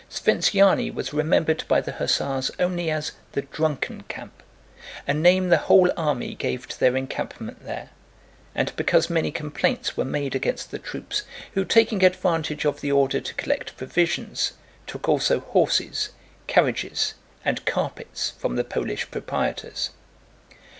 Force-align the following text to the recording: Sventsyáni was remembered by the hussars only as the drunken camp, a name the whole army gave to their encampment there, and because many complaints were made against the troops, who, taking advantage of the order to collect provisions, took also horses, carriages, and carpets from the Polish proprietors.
Sventsyáni 0.09 0.91
was 0.91 1.13
remembered 1.13 1.63
by 1.67 1.79
the 1.79 1.91
hussars 1.91 2.49
only 2.59 2.89
as 2.89 3.11
the 3.33 3.43
drunken 3.43 4.01
camp, 4.07 4.41
a 5.05 5.13
name 5.13 5.49
the 5.49 5.57
whole 5.59 5.91
army 5.95 6.33
gave 6.33 6.67
to 6.67 6.79
their 6.79 6.97
encampment 6.97 7.63
there, 7.65 7.91
and 8.55 8.75
because 8.75 9.11
many 9.11 9.29
complaints 9.29 9.95
were 9.95 10.03
made 10.03 10.33
against 10.33 10.71
the 10.71 10.79
troops, 10.79 11.21
who, 11.53 11.63
taking 11.63 12.03
advantage 12.03 12.65
of 12.65 12.81
the 12.81 12.91
order 12.91 13.19
to 13.21 13.35
collect 13.35 13.77
provisions, 13.77 14.53
took 14.87 15.07
also 15.07 15.39
horses, 15.41 16.09
carriages, 16.47 17.13
and 17.45 17.63
carpets 17.67 18.31
from 18.39 18.55
the 18.55 18.63
Polish 18.63 19.11
proprietors. 19.11 19.91